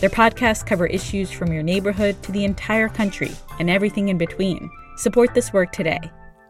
[0.00, 4.70] Their podcasts cover issues from your neighborhood to the entire country and everything in between.
[4.96, 6.00] Support this work today.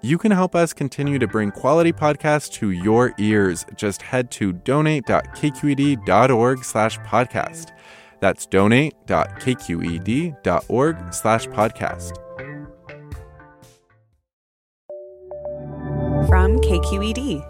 [0.02, 3.66] You can help us continue to bring quality podcasts to your ears.
[3.76, 7.72] Just head to donate.kqed.org slash podcast.
[8.20, 12.16] That's donate.kqed.org slash podcast.
[16.30, 17.44] from KQED.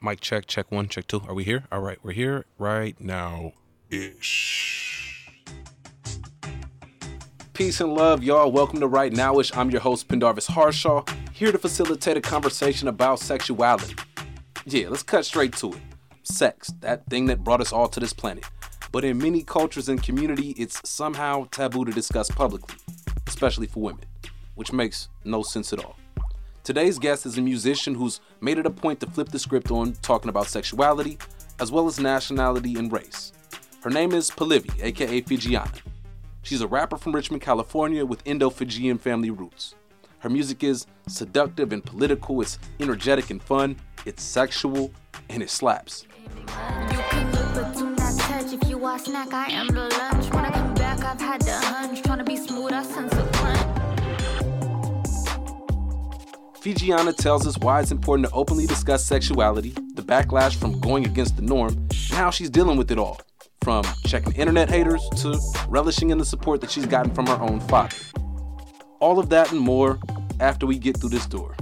[0.00, 1.20] Mic check, check one, check two.
[1.28, 1.64] Are we here?
[1.70, 3.52] All right, we're here right now.
[3.88, 5.30] Ish.
[7.52, 8.50] Peace and love, y'all.
[8.50, 9.56] Welcome to Right Nowish.
[9.56, 13.94] I'm your host, Pendarvis Harshaw, here to facilitate a conversation about sexuality.
[14.64, 15.78] Yeah, let's cut straight to it.
[16.24, 18.44] Sex, that thing that brought us all to this planet.
[18.90, 22.74] But in many cultures and community, it's somehow taboo to discuss publicly,
[23.28, 24.04] especially for women,
[24.56, 25.96] which makes no sense at all.
[26.64, 29.92] Today's guest is a musician who's made it a point to flip the script on
[30.02, 31.18] talking about sexuality,
[31.60, 33.32] as well as nationality and race.
[33.86, 35.80] Her name is Palivi, aka Fijiana.
[36.42, 39.76] She's a rapper from Richmond, California with Indo Fijian family roots.
[40.18, 44.90] Her music is seductive and political, it's energetic and fun, it's sexual,
[45.28, 46.04] and it slaps.
[56.60, 61.36] Fijiana tells us why it's important to openly discuss sexuality, the backlash from going against
[61.36, 63.20] the norm, and how she's dealing with it all,
[63.66, 65.36] from checking internet haters to
[65.68, 67.96] relishing in the support that she's gotten from her own father.
[69.00, 69.98] All of that and more
[70.38, 71.56] after we get through this door.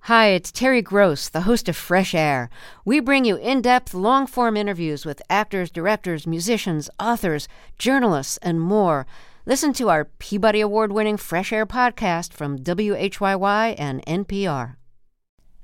[0.00, 2.50] Hi, it's Terry Gross, the host of Fresh Air.
[2.84, 7.48] We bring you in depth, long form interviews with actors, directors, musicians, authors,
[7.78, 9.06] journalists, and more.
[9.46, 14.74] Listen to our Peabody Award winning Fresh Air podcast from WHYY and NPR.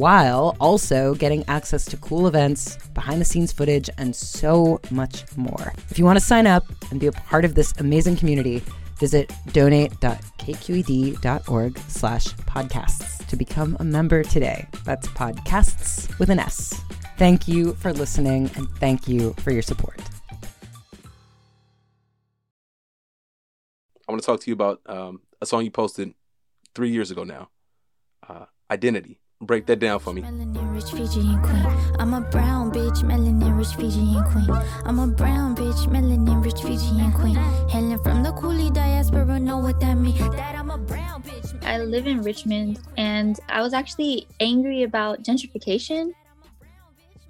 [0.00, 5.74] while also getting access to cool events, behind the scenes footage, and so much more.
[5.90, 8.62] If you want to sign up and be a part of this amazing community,
[8.98, 14.66] visit donate.kqed.org slash podcasts to become a member today.
[14.84, 16.80] That's podcasts with an S.
[17.18, 20.00] Thank you for listening and thank you for your support.
[24.08, 26.14] I want to talk to you about um, a song you posted
[26.74, 27.50] three years ago now,
[28.26, 29.20] uh, Identity.
[29.42, 30.20] Break that down for me.
[30.20, 31.66] rich Fijian queen.
[31.98, 34.50] I'm a brown bitch, melanin rich Fijian queen.
[34.84, 37.36] I'm a brown bitch, melanin rich Fijian queen.
[37.70, 40.18] Hailing from the coolie diaspora, know what that means.
[40.18, 41.64] That I'm a brown bitch.
[41.64, 46.12] I live in Richmond and I was actually angry about gentrification.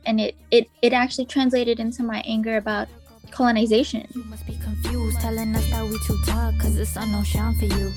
[0.04, 2.88] And it, it, it actually translated into my anger about
[3.30, 4.06] colonization.
[4.14, 7.54] You must be confused, telling us that we too dark, cause the sun don't shine
[7.54, 7.92] for you.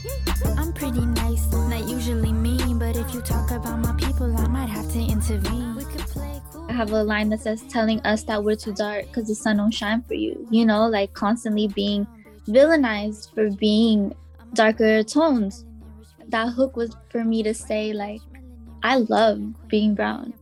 [0.57, 4.69] I'm pretty nice, not usually mean, but if you talk about my people, I might
[4.69, 5.75] have to intervene.
[5.75, 6.41] We could play.
[6.69, 9.57] I have a line that says telling us that we're too dark because the sun
[9.57, 10.48] don't shine for you.
[10.50, 12.07] You know, like constantly being
[12.48, 14.15] villainized for being
[14.53, 15.65] darker tones.
[16.30, 18.21] That hook was for me to say like,
[18.81, 20.33] I love being brown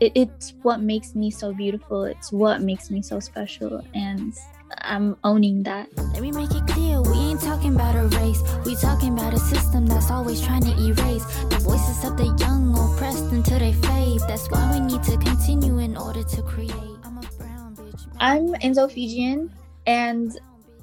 [0.00, 2.04] it, it's what makes me so beautiful.
[2.04, 3.84] It's what makes me so special.
[3.94, 4.34] And
[4.82, 5.88] I'm owning that.
[5.96, 8.42] Let me make it clear, we ain't talking about a race.
[8.64, 12.76] We talking about a system that's always trying to erase the voices of the young
[12.76, 14.20] oppressed until they fade.
[14.28, 16.72] That's why we need to continue in order to create.
[17.04, 18.06] I'm a brown bitch.
[18.18, 19.52] I'm Indo-Fijian
[19.86, 20.36] and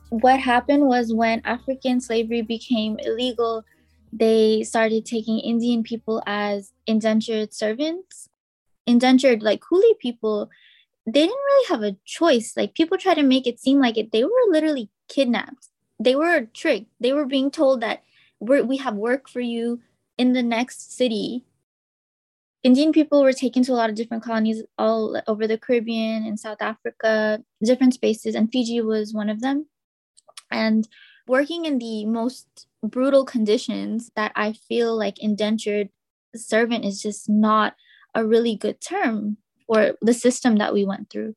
[0.10, 3.64] what happened was when African slavery became illegal,
[4.12, 8.30] they started taking Indian people as indentured servants
[8.86, 10.50] indentured like coolie people
[11.06, 12.54] they didn't really have a choice.
[12.56, 15.68] Like people try to make it seem like it, they were literally kidnapped.
[16.00, 16.92] They were tricked.
[17.00, 18.04] They were being told that
[18.40, 19.82] we're, we have work for you
[20.18, 21.46] in the next city.
[22.64, 26.40] Indian people were taken to a lot of different colonies all over the Caribbean and
[26.40, 29.66] South Africa, different spaces, and Fiji was one of them.
[30.50, 30.88] And
[31.28, 35.90] working in the most brutal conditions that I feel like indentured
[36.36, 37.76] servant is just not
[38.16, 39.38] a really good term
[39.68, 41.36] for the system that we went through.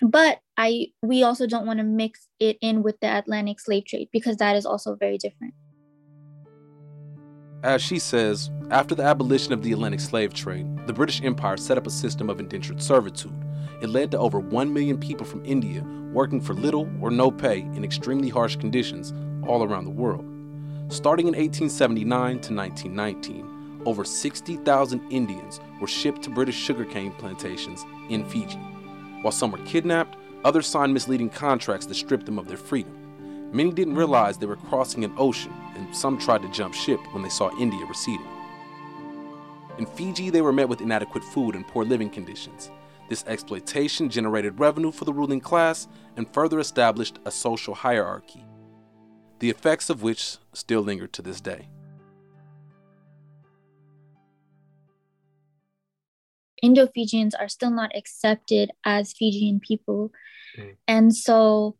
[0.00, 4.08] But I we also don't want to mix it in with the Atlantic slave trade
[4.12, 5.54] because that is also very different.
[7.64, 11.76] As she says, after the abolition of the Atlantic slave trade, the British Empire set
[11.76, 13.34] up a system of indentured servitude.
[13.82, 17.60] It led to over 1 million people from India working for little or no pay
[17.60, 19.12] in extremely harsh conditions
[19.46, 20.24] all around the world.
[20.88, 28.24] Starting in 1879 to 1919, over 60,000 Indians were shipped to British sugarcane plantations in
[28.24, 28.58] Fiji.
[29.22, 33.50] While some were kidnapped, others signed misleading contracts that stripped them of their freedom.
[33.52, 37.22] Many didn't realize they were crossing an ocean, and some tried to jump ship when
[37.22, 38.28] they saw India receding.
[39.78, 42.70] In Fiji, they were met with inadequate food and poor living conditions.
[43.08, 48.44] This exploitation generated revenue for the ruling class and further established a social hierarchy,
[49.38, 51.68] the effects of which still linger to this day.
[56.62, 60.12] Indo Fijians are still not accepted as Fijian people.
[60.56, 60.76] Mm.
[60.86, 61.76] And so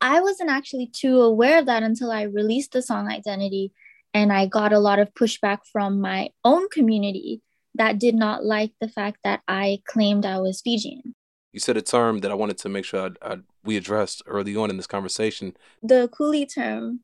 [0.00, 3.72] I wasn't actually too aware of that until I released the song Identity.
[4.14, 7.42] And I got a lot of pushback from my own community
[7.74, 11.14] that did not like the fact that I claimed I was Fijian.
[11.52, 14.56] You said a term that I wanted to make sure I'd, I'd, we addressed early
[14.56, 15.56] on in this conversation.
[15.82, 17.00] The coolie term.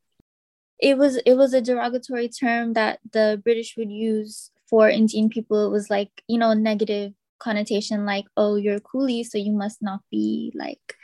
[0.78, 5.66] It was it was a derogatory term that the British would use for Indian people.
[5.66, 9.82] It was like you know negative connotation, like oh you're a coolie, so you must
[9.82, 10.96] not be like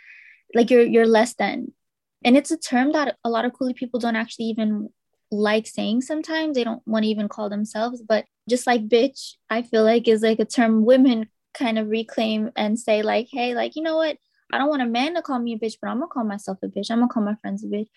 [0.54, 1.72] like you're you're less than.
[2.24, 4.88] And it's a term that a lot of coolie people don't actually even
[5.30, 6.54] like saying sometimes.
[6.54, 10.22] They don't want to even call themselves, but just like bitch, I feel like is
[10.22, 14.16] like a term women kind of reclaim and say, like, hey, like, you know what?
[14.50, 16.56] I don't want a man to call me a bitch, but I'm gonna call myself
[16.62, 16.90] a bitch.
[16.90, 17.88] I'm gonna call my friends a bitch.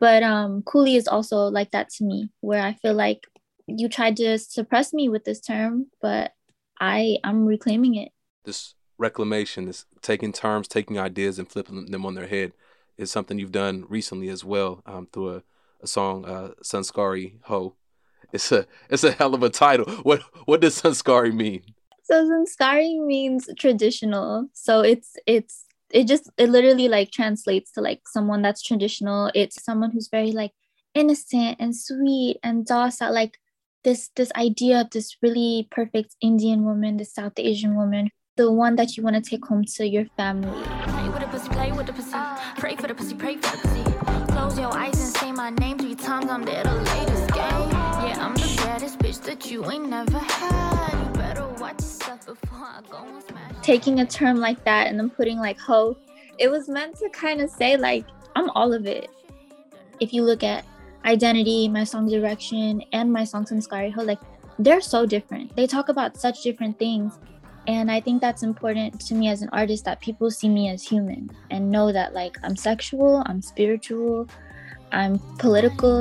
[0.00, 3.28] But um coolie is also like that to me, where I feel like
[3.66, 6.32] you tried to suppress me with this term, but
[6.80, 8.12] I I'm reclaiming it.
[8.44, 12.52] This reclamation, this taking terms, taking ideas and flipping them on their head
[12.98, 15.42] is something you've done recently as well um, through a,
[15.82, 17.74] a song, uh, Sanskari Ho.
[18.32, 19.90] It's a it's a hell of a title.
[20.02, 21.62] What what does Sanskari mean?
[22.04, 24.48] So Sanskari means traditional.
[24.54, 29.30] So it's it's it just it literally like translates to like someone that's traditional.
[29.34, 30.52] It's someone who's very like
[30.94, 33.38] innocent and sweet and docile, like
[33.84, 38.76] this this idea of this really perfect Indian woman, this South Asian woman, the one
[38.76, 40.64] that you want to take home to your family.
[40.64, 42.16] Play with the pussy, play with the pussy,
[42.56, 44.32] pray for the pussy, pray for the pussy.
[44.32, 46.30] Close your eyes and say my name three times.
[46.30, 46.70] I'm there to
[47.34, 47.70] game.
[47.70, 51.06] Yeah, I'm the baddest bitch that you ain't never had.
[51.06, 53.52] You better watch yourself before I go and smash.
[53.62, 55.96] Taking a term like that and then putting like ho,
[56.38, 58.06] it was meant to kind of say like
[58.36, 59.10] I'm all of it.
[60.00, 60.64] If you look at
[61.04, 64.20] identity, my song direction, and my songs Sanskari Ho, like
[64.58, 65.54] they're so different.
[65.56, 67.18] They talk about such different things.
[67.66, 70.82] And I think that's important to me as an artist that people see me as
[70.82, 74.28] human and know that like I'm sexual, I'm spiritual,
[74.90, 76.00] I'm political.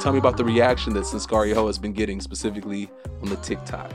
[0.00, 2.88] Tell me about the reaction that Sanskari Ho has been getting specifically
[3.20, 3.92] on the TikTok.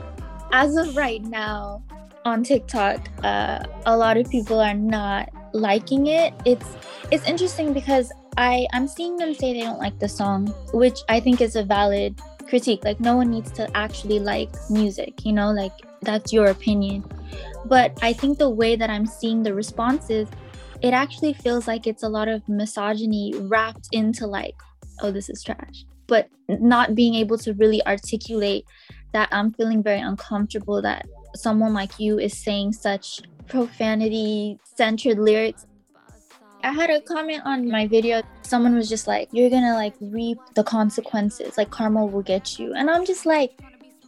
[0.52, 1.82] As of right now,
[2.24, 6.34] on TikTok, uh, a lot of people are not liking it.
[6.44, 6.76] It's
[7.10, 11.20] it's interesting because I I'm seeing them say they don't like the song, which I
[11.20, 12.84] think is a valid critique.
[12.84, 17.04] Like no one needs to actually like music, you know, like that's your opinion.
[17.66, 20.28] But I think the way that I'm seeing the responses,
[20.82, 24.54] it actually feels like it's a lot of misogyny wrapped into like,
[25.00, 25.84] oh, this is trash.
[26.06, 28.66] But not being able to really articulate
[29.12, 35.66] that I'm feeling very uncomfortable that someone like you is saying such profanity centered lyrics
[36.64, 38.22] I had a comment on my video.
[38.40, 42.72] Someone was just like, You're gonna like reap the consequences, like karma will get you.
[42.72, 43.60] And I'm just like,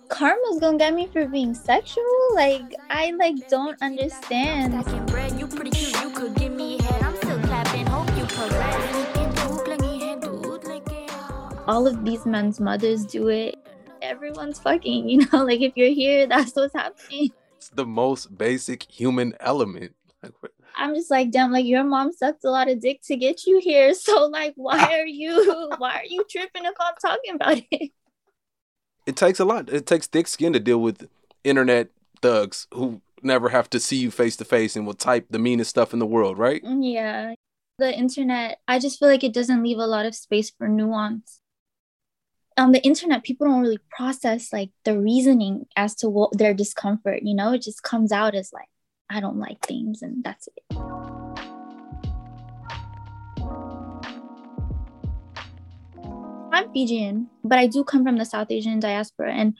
[0.08, 2.02] Karma's gonna get me for being sexual?
[2.34, 4.72] Like, I like don't understand.
[11.66, 13.65] All of these men's mothers do it.
[14.06, 17.30] Everyone's fucking, you know, like if you're here, that's what's happening.
[17.56, 19.94] It's the most basic human element.
[20.76, 23.58] I'm just like, damn, like your mom sucked a lot of dick to get you
[23.60, 23.92] here.
[24.06, 27.90] So like why are you why are you tripping if I'm talking about it?
[29.06, 29.68] It takes a lot.
[29.68, 31.08] It takes thick skin to deal with
[31.44, 35.38] internet thugs who never have to see you face to face and will type the
[35.38, 36.62] meanest stuff in the world, right?
[36.62, 37.34] Mm, yeah.
[37.78, 41.40] The internet, I just feel like it doesn't leave a lot of space for nuance.
[42.58, 47.22] On the internet, people don't really process like the reasoning as to what their discomfort,
[47.22, 48.68] you know, it just comes out as like,
[49.10, 50.76] I don't like things and that's it.
[56.50, 59.54] I'm Fijian, but I do come from the South Asian diaspora and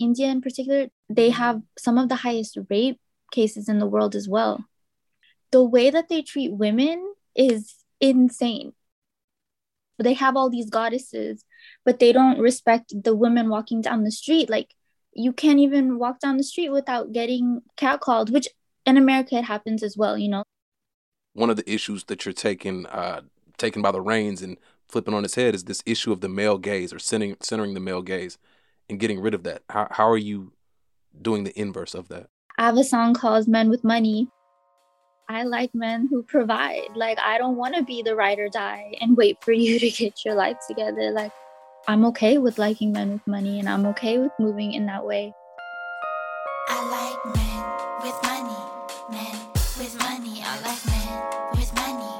[0.00, 2.98] India in particular, they have some of the highest rape
[3.30, 4.64] cases in the world as well.
[5.52, 8.72] The way that they treat women is insane.
[10.02, 11.44] They have all these goddesses,
[11.84, 14.50] but they don't respect the women walking down the street.
[14.50, 14.74] Like
[15.12, 18.48] you can't even walk down the street without getting catcalled, which
[18.86, 20.44] in America it happens as well, you know.
[21.32, 23.22] One of the issues that you're taking uh
[23.58, 24.56] taken by the reins and
[24.88, 27.80] flipping on its head is this issue of the male gaze or centering centering the
[27.80, 28.38] male gaze
[28.88, 29.62] and getting rid of that.
[29.68, 30.52] How how are you
[31.20, 32.26] doing the inverse of that?
[32.58, 34.28] I have a song called Men with Money.
[35.30, 36.88] I like men who provide.
[36.96, 39.88] Like, I don't want to be the ride or die and wait for you to
[39.88, 41.12] get your life together.
[41.12, 41.30] Like,
[41.86, 45.32] I'm okay with liking men with money and I'm okay with moving in that way.
[46.66, 47.62] I like men
[48.02, 48.58] with money,
[49.12, 49.38] men
[49.78, 50.42] with money.
[50.42, 52.12] I like men with money,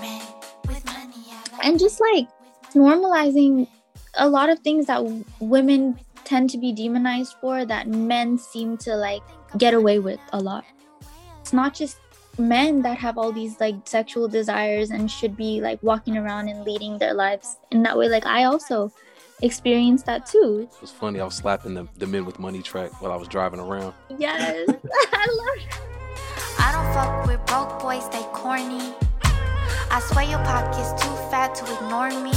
[0.00, 0.22] men
[0.66, 1.22] with money.
[1.52, 2.28] Like and just like
[2.72, 3.68] normalizing
[4.14, 5.04] a lot of things that
[5.38, 9.20] women tend to be demonized for that men seem to like
[9.58, 10.64] get away with a lot.
[11.40, 11.98] It's not just
[12.38, 16.64] men that have all these like sexual desires and should be like walking around and
[16.64, 18.08] leading their lives in that way.
[18.08, 18.92] Like I also
[19.42, 20.68] experienced that too.
[20.72, 21.20] It was funny.
[21.20, 23.94] I was slapping the, the men with money track while I was driving around.
[24.18, 24.68] Yes,
[25.12, 25.78] I love it.
[26.58, 28.94] I don't fuck with broke boys, they corny.
[29.90, 32.32] I swear your pocket's too fat to ignore me.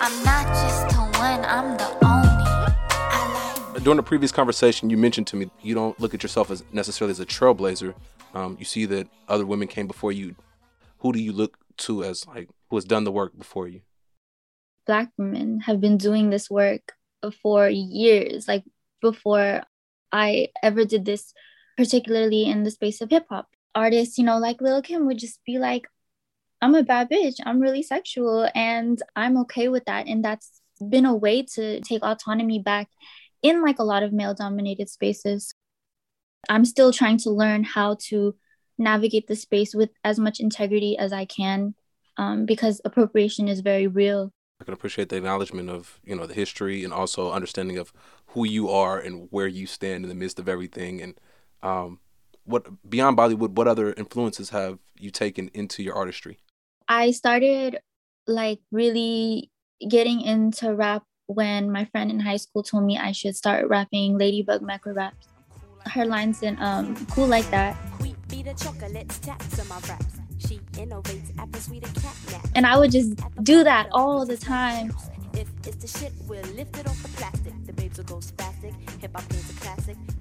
[0.00, 2.33] I'm not just the one, I'm the only.
[3.84, 7.10] During the previous conversation, you mentioned to me you don't look at yourself as necessarily
[7.10, 7.94] as a trailblazer.
[8.32, 10.36] Um, you see that other women came before you.
[11.00, 13.82] Who do you look to as like who has done the work before you?
[14.86, 16.94] Black women have been doing this work
[17.42, 18.64] for years, like
[19.02, 19.60] before
[20.10, 21.34] I ever did this,
[21.76, 23.48] particularly in the space of hip hop.
[23.74, 25.86] Artists, you know, like Lil Kim would just be like,
[26.62, 27.34] I'm a bad bitch.
[27.44, 30.06] I'm really sexual and I'm okay with that.
[30.06, 32.88] And that's been a way to take autonomy back
[33.44, 35.54] in like a lot of male dominated spaces.
[36.48, 38.34] I'm still trying to learn how to
[38.78, 41.74] navigate the space with as much integrity as I can
[42.16, 44.32] um, because appropriation is very real.
[44.60, 47.92] I can appreciate the acknowledgement of you know the history and also understanding of
[48.28, 51.14] who you are and where you stand in the midst of everything and
[51.62, 52.00] um,
[52.44, 53.50] what beyond Bollywood.
[53.50, 56.38] What other influences have you taken into your artistry?
[56.88, 57.78] I started
[58.26, 59.50] like really
[59.86, 64.18] getting into rap when my friend in high school told me I should start rapping
[64.18, 65.28] Ladybug Mecca raps.
[65.86, 67.76] Her lines in um Cool Like That.
[72.54, 74.92] And I would just do that all the time.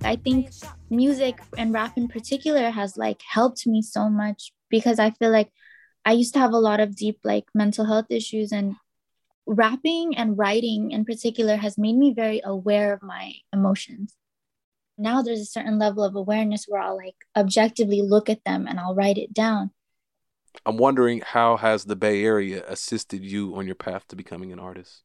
[0.03, 0.49] I think
[0.89, 5.49] music and rap in particular has like helped me so much because I feel like
[6.05, 8.75] I used to have a lot of deep like mental health issues and
[9.45, 14.15] rapping and writing in particular has made me very aware of my emotions.
[14.97, 18.79] Now there's a certain level of awareness where I'll like objectively look at them and
[18.79, 19.71] I'll write it down.
[20.65, 24.59] I'm wondering how has the Bay Area assisted you on your path to becoming an
[24.59, 25.01] artist?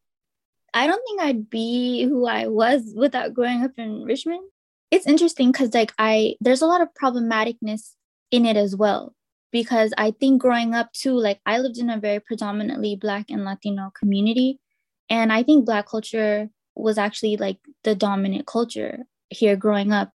[0.75, 4.43] I don't think I'd be who I was without growing up in Richmond.
[4.91, 7.95] It's interesting because like I there's a lot of problematicness
[8.31, 9.15] in it as well
[9.51, 13.45] because I think growing up too, like I lived in a very predominantly Black and
[13.45, 14.61] Latino community.
[15.11, 19.01] And I think Black culture was actually like the dominant culture
[19.31, 20.13] here growing up.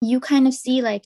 [0.00, 1.04] You kind of see like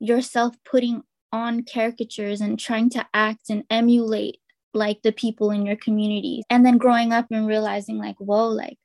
[0.00, 1.02] yourself putting
[1.32, 4.38] on caricatures and trying to act and emulate
[4.72, 6.42] like the people in your community.
[6.48, 8.78] And then growing up and realizing, like, whoa, like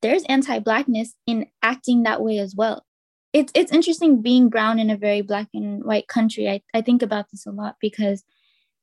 [0.00, 2.84] there's anti Blackness in acting that way as well
[3.32, 6.48] it's it's interesting being brown in a very black and white country.
[6.48, 8.24] I, I think about this a lot because,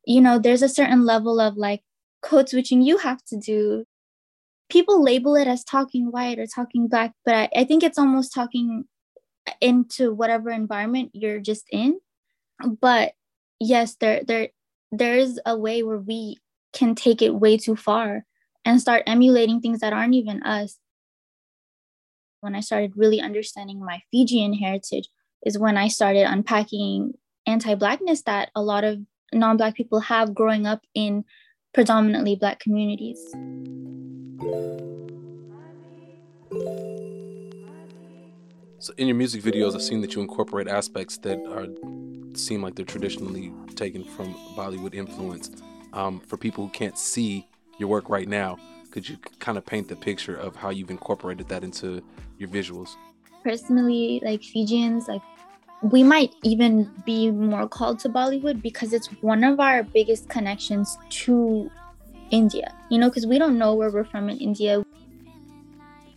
[0.05, 1.81] you know, there's a certain level of like
[2.21, 3.85] code switching you have to do.
[4.69, 8.33] People label it as talking white or talking black, but I, I think it's almost
[8.33, 8.85] talking
[9.61, 11.99] into whatever environment you're just in.
[12.81, 13.13] But
[13.59, 14.49] yes, there there
[14.91, 16.37] there is a way where we
[16.73, 18.25] can take it way too far
[18.63, 20.77] and start emulating things that aren't even us
[22.45, 25.09] when I started really understanding my Fijian heritage
[25.43, 27.13] is when I started unpacking
[27.47, 28.99] anti-blackness that a lot of
[29.33, 31.25] non-black people have growing up in
[31.73, 33.19] predominantly black communities.
[38.77, 41.65] So in your music videos, I've seen that you incorporate aspects that are
[42.37, 45.49] seem like they're traditionally taken from Bollywood influence.
[45.93, 47.47] Um, for people who can't see
[47.79, 48.57] your work right now,
[48.95, 52.01] could you kind of paint the picture of how you've incorporated that into
[52.37, 52.95] your visuals?
[53.43, 55.21] Personally, like Fijians, like
[55.81, 60.97] we might even be more called to Bollywood because it's one of our biggest connections
[61.09, 61.69] to
[62.31, 62.73] India.
[62.89, 64.81] You know, because we don't know where we're from in India.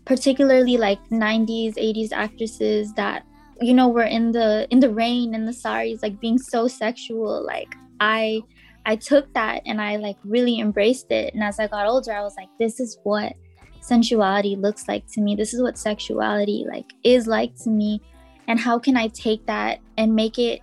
[0.05, 3.25] Particularly like 90s, 80s actresses that
[3.61, 7.45] you know were in the in the rain and the saris like being so sexual
[7.45, 8.45] like I
[8.89, 11.35] I took that and I like really embraced it.
[11.35, 13.35] And as I got older, I was like, this is what
[13.83, 15.37] sensuality looks like to me.
[15.37, 18.01] This is what sexuality like is like to me.
[18.47, 20.63] And how can I take that and make it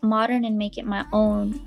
[0.00, 1.60] modern and make it my own?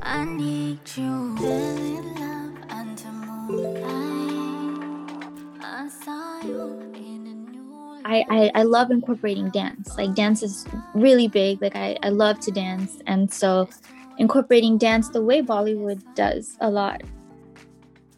[0.00, 1.36] I need you.
[2.70, 3.95] I
[8.06, 9.96] I, I, I love incorporating dance.
[9.98, 11.60] Like dance is really big.
[11.60, 12.98] Like I, I love to dance.
[13.06, 13.68] And so
[14.18, 17.02] incorporating dance the way Bollywood does a lot.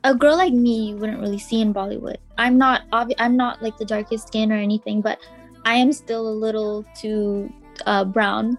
[0.04, 2.18] A girl like me you wouldn't really see in Bollywood.
[2.36, 5.18] I'm not obvi- I'm not like the darkest skin or anything, but
[5.64, 7.50] I am still a little too
[7.86, 8.58] uh, brown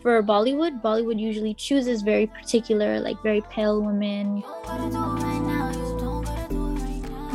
[0.00, 0.82] for Bollywood.
[0.82, 4.42] Bollywood usually chooses very particular, like very pale women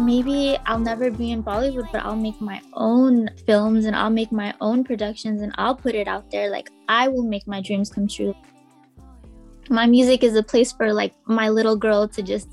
[0.06, 4.32] maybe I'll never be in Bollywood, but I'll make my own films and I'll make
[4.32, 6.50] my own productions and I'll put it out there.
[6.50, 8.36] Like, I will make my dreams come true.
[9.70, 12.48] My music is a place for like my little girl to just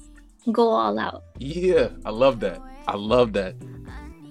[0.50, 1.24] go all out.
[1.38, 2.60] Yeah, I love that.
[2.88, 3.54] I love that.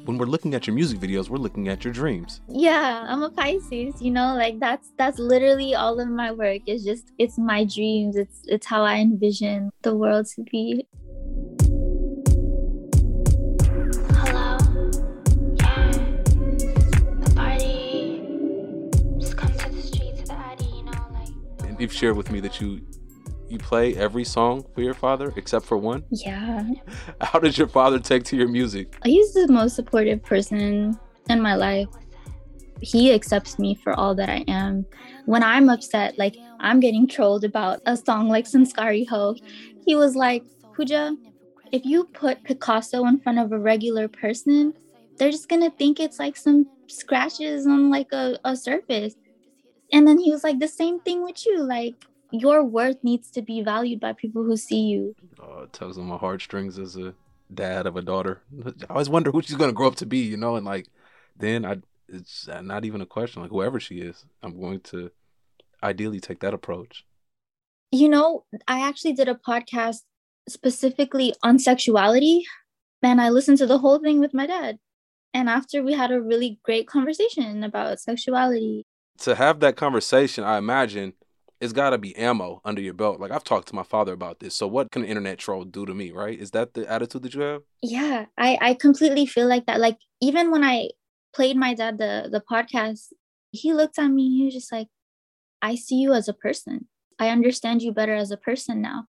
[0.06, 2.42] When we're looking at your music videos, we're looking at your dreams.
[2.50, 6.64] Yeah, I'm a Pisces, you know, like that's that's literally all of my work.
[6.66, 8.16] It's just it's my dreams.
[8.16, 10.88] It's it's how I envision the world to be.
[21.82, 22.82] You've shared with me that you
[23.50, 26.04] you play every song for your father except for one.
[26.10, 26.64] Yeah.
[27.22, 28.98] How did your father take to your music?
[29.04, 30.98] He's the most supportive person
[31.30, 31.90] in my life.
[32.80, 34.86] He accepts me for all that I am.
[35.26, 39.36] When I'm upset, like I'm getting trolled about a song like Sanskari Ho,
[39.86, 41.14] he was like, Pooja,
[41.74, 44.74] if you put Picasso in front of a regular person,
[45.18, 49.16] they're just gonna think it's like some scratches on like a, a surface
[49.92, 51.62] and then he was like the same thing with you.
[51.62, 51.96] Like
[52.32, 55.16] your worth needs to be valued by people who see you.
[55.40, 57.14] Oh it tugs on my heartstrings as a
[57.54, 58.42] dad of a daughter.
[58.66, 60.56] I always wonder who she's going to grow up to be you know?
[60.56, 60.88] And like
[61.38, 61.78] then i
[62.08, 63.42] it's not even a question.
[63.42, 65.12] Like whoever she is i'm going to
[65.84, 67.06] ideally take that approach.
[67.92, 70.02] You know i actually did a podcast
[70.48, 72.44] specifically on sexuality
[73.04, 74.80] and i listened to the whole thing with my dad.
[75.34, 78.86] And after we had a really great conversation about sexuality
[79.22, 81.14] to have that conversation, I imagine
[81.60, 83.20] it's got to be ammo under your belt.
[83.20, 84.56] Like I've talked to my father about this.
[84.56, 86.38] So what can an internet troll do to me, right?
[86.38, 87.62] Is that the attitude that you have?
[87.84, 89.80] Yeah, I I completely feel like that.
[89.80, 90.90] Like even when I
[91.34, 93.14] played my dad the the podcast,
[93.52, 94.88] he looked at me he was just like,
[95.62, 96.88] "I see you as a person.
[97.20, 99.06] I understand you better as a person now.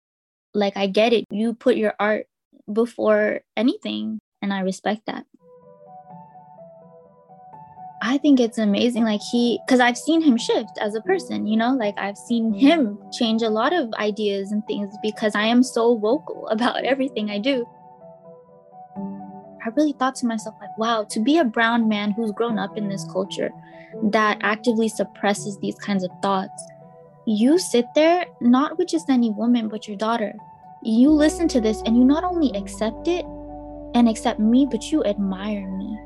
[0.53, 1.25] Like I get it.
[1.31, 2.27] You put your art
[2.71, 5.25] before anything, and I respect that."
[8.05, 9.05] I think it's amazing.
[9.05, 12.53] Like he, because I've seen him shift as a person, you know, like I've seen
[12.53, 12.59] mm-hmm.
[12.59, 17.31] him change a lot of ideas and things because I am so vocal about everything
[17.31, 17.65] I do.
[19.65, 22.77] I really thought to myself, like, wow, to be a brown man who's grown up
[22.77, 23.51] in this culture
[24.11, 26.67] that actively suppresses these kinds of thoughts,
[27.25, 30.33] you sit there not with just any woman, but your daughter.
[30.83, 33.25] You listen to this and you not only accept it
[33.95, 35.97] and accept me, but you admire me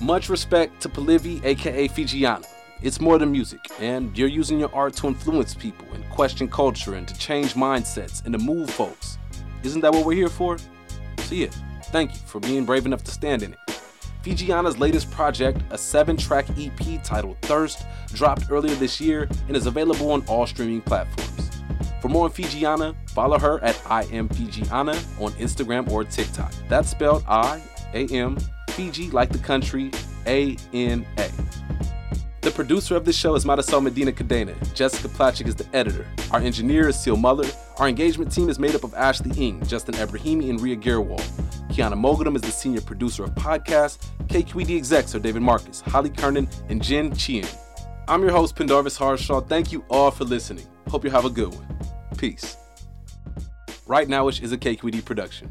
[0.00, 2.46] Much respect to Palivi, aka Fijiana.
[2.82, 6.94] It's more than music, and you're using your art to influence people and question culture
[6.94, 9.16] and to change mindsets and to move folks.
[9.62, 10.58] Isn't that what we're here for?
[10.58, 11.48] So, yeah,
[11.84, 13.58] thank you for being brave enough to stand in it.
[14.22, 19.64] Fijiana's latest project, a seven track EP titled Thirst, dropped earlier this year and is
[19.64, 21.50] available on all streaming platforms.
[22.02, 26.52] For more on Fijiana, follow her at I am Fijiana on Instagram or TikTok.
[26.68, 27.62] That's spelled I
[27.94, 28.36] A M
[28.76, 29.90] Fiji like the country,
[30.26, 31.30] A N A.
[32.42, 34.54] The producer of this show is Marisol Medina Cadena.
[34.74, 36.06] Jessica Placzek is the editor.
[36.30, 37.48] Our engineer is Seal Muller.
[37.78, 41.26] Our engagement team is made up of Ashley Ing, Justin Ebrahimi, and Ria Girwald.
[41.70, 44.10] Kyana Moghadam is the senior producer of podcasts.
[44.26, 47.46] KQED execs are David Marcus, Holly Kernan, and Jen Chien.
[48.08, 49.40] I'm your host, Pendarvis Harshaw.
[49.40, 50.66] Thank you all for listening.
[50.88, 51.78] Hope you have a good one.
[52.18, 52.58] Peace.
[53.86, 55.50] Right Nowish is a KQED production.